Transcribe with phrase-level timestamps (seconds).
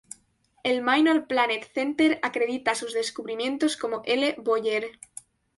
[0.63, 4.33] El Minor Planet Center acredita sus descubrimientos como L.
[4.39, 4.97] Boyer.